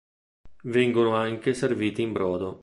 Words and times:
Vengono 0.63 1.15
anche 1.15 1.53
serviti 1.53 2.01
in 2.01 2.11
brodo. 2.11 2.59